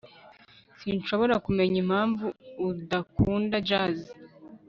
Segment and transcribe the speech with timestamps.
[0.79, 2.25] sinshobora kumenya impamvu
[2.69, 3.97] udakunda jazz